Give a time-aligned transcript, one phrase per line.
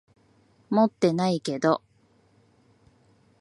[0.71, 1.83] 持ってないけど。